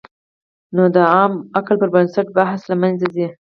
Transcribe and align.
نو 0.75 0.83
د 0.95 0.97
عام 1.13 1.33
عقل 1.57 1.75
پر 1.81 1.89
بنسټ 1.95 2.27
بحث 2.37 2.61
له 2.69 2.75
منځه 2.81 3.07
ځي. 3.15 3.27